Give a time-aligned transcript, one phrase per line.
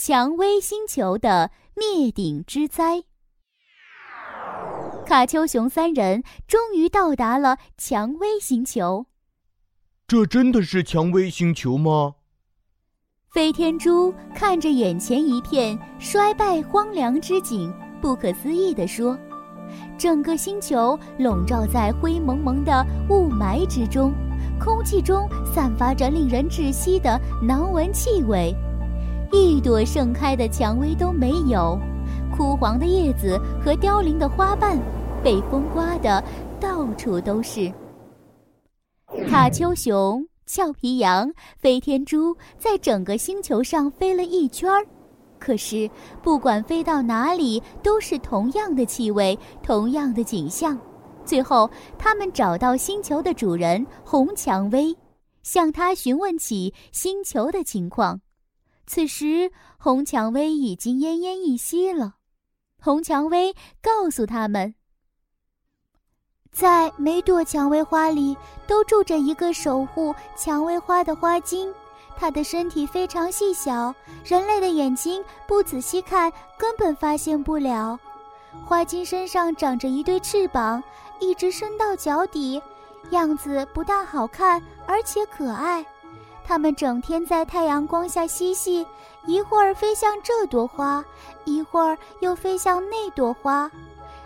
[0.00, 3.02] 蔷薇星球的灭顶之灾。
[5.04, 9.06] 卡丘熊三人终于到达了蔷薇星球。
[10.06, 12.14] 这真的是蔷薇星球吗？
[13.32, 19.18] 飞天猪看着眼前一片衰败荒凉之景，不可思议地说
[19.98, 24.14] ：“整个星球笼罩在灰蒙蒙的雾霾之中，
[24.60, 28.54] 空气中散发着令人窒息的难闻气味。”
[29.30, 31.78] 一朵盛开的蔷薇都没有，
[32.34, 34.78] 枯黄的叶子和凋零的花瓣
[35.22, 36.22] 被风刮得
[36.58, 37.70] 到处都是。
[39.28, 44.86] 卡丘熊、俏皮羊、飞天猪在整个星球上飞了一圈儿，
[45.38, 45.90] 可是
[46.22, 50.78] 不管飞到哪里，都是同样的气味，同样的景象。
[51.24, 54.96] 最后，他们找到星球的主人红蔷薇，
[55.42, 58.18] 向他询问起星球的情况。
[58.88, 62.14] 此时，红蔷薇已经奄奄一息了。
[62.80, 64.74] 红蔷薇告诉他们，
[66.50, 68.34] 在每朵蔷薇花里
[68.66, 71.70] 都住着一个守护蔷薇花的花精，
[72.16, 73.94] 它的身体非常细小，
[74.24, 78.00] 人类的眼睛不仔细看根本发现不了。
[78.64, 80.82] 花精身上长着一对翅膀，
[81.20, 82.60] 一直伸到脚底，
[83.10, 85.84] 样子不大好看，而且可爱。
[86.48, 88.86] 它们整天在太阳光下嬉戏，
[89.26, 91.04] 一会儿飞向这朵花，
[91.44, 93.70] 一会儿又飞向那朵花。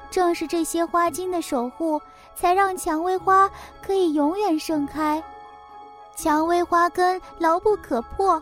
[0.08, 2.00] 正是这些花茎的守护，
[2.36, 3.50] 才让蔷薇花
[3.84, 5.20] 可以永远盛开。
[6.14, 8.40] 蔷薇花根牢不可破，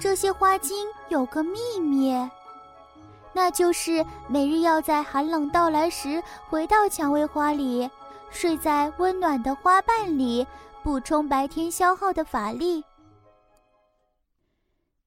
[0.00, 2.12] 这些花茎有个秘密，
[3.32, 7.88] 那就是每日要在寒冷到来时回到蔷薇花里，
[8.28, 10.44] 睡在温暖的花瓣里。
[10.88, 12.82] 补充白天消耗的法力。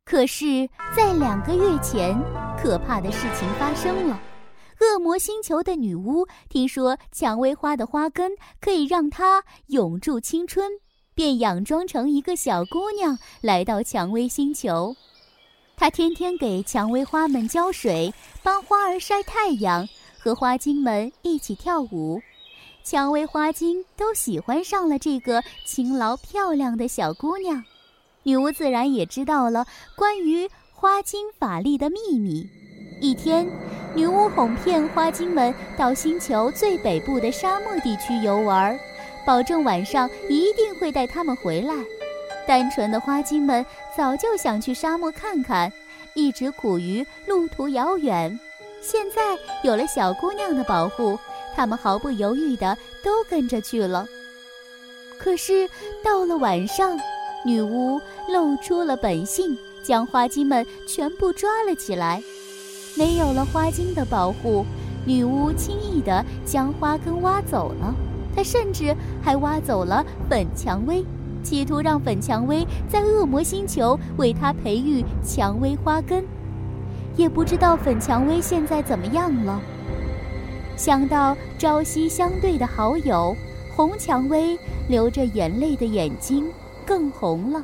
[0.05, 2.15] 可是，在两个月前，
[2.61, 4.21] 可怕的事情发生了。
[4.79, 10.69] 恶魔星球的女巫听说蔷薇花的花根可以让她永驻青春，
[11.15, 14.95] 便佯装成一个小姑娘来到蔷薇星球。
[15.75, 18.13] 她天天给蔷薇花们浇水，
[18.43, 22.21] 帮花儿晒太阳，和花精们一起跳舞。
[22.83, 27.63] 蔷薇花精都喜欢上了这个勤劳漂亮的小姑娘，
[28.23, 29.65] 女巫自然也知道了
[29.95, 32.49] 关于花精法力的秘密。
[32.99, 33.47] 一天，
[33.95, 38.77] 女巫哄骗花精们到星球最北部的沙漠地区游玩，
[39.25, 41.73] 保证晚上一定会带他们回来。
[42.47, 43.63] 单纯的花精们
[43.95, 45.71] 早就想去沙漠看看，
[46.15, 48.37] 一直苦于路途遥远。
[48.81, 51.17] 现在有了小姑娘的保护。
[51.55, 54.07] 他们毫不犹豫的都跟着去了。
[55.17, 55.69] 可是
[56.03, 56.97] 到了晚上，
[57.45, 62.21] 女巫露出了本性，将花精们全部抓了起来。
[62.97, 64.65] 没有了花精的保护，
[65.05, 67.93] 女巫轻易的将花根挖走了。
[68.35, 71.05] 她甚至还挖走了粉蔷薇，
[71.43, 76.25] 企图让粉蔷薇在恶魔星球为她培育蔷薇花根。
[77.15, 79.61] 也不知道粉蔷薇现在怎么样了。
[80.81, 83.35] 想到朝夕相对的好友
[83.75, 84.57] 红蔷薇，
[84.89, 86.51] 流着眼泪的眼睛
[86.83, 87.63] 更红了。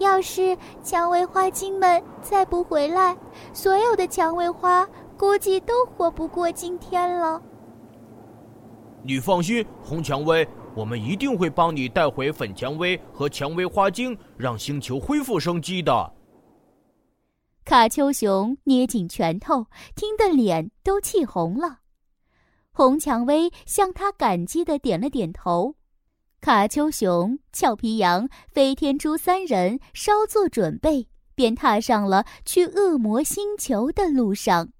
[0.00, 3.16] 要是蔷薇花精们再不回来，
[3.52, 4.84] 所有的蔷薇花
[5.16, 7.40] 估计都活不过今天了。
[9.04, 10.44] 你放心，红蔷薇，
[10.74, 16.12] 我们一定会帮你带回粉蔷薇和蔷薇花精，让星球恢复生机的。
[17.64, 21.78] 卡丘熊捏紧拳头，听得脸都气红了。
[22.72, 25.76] 红蔷薇向他感激的点了点头。
[26.40, 34.70] 卡丘熊、俏皮羊、飞天猪三人稍作准备，便踏上了去恶魔星球的路上。